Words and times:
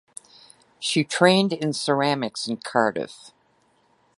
She 0.79 1.03
trained 1.03 1.53
in 1.53 1.73
ceramics 1.73 2.47
in 2.47 2.57
Cardiff. 2.57 3.29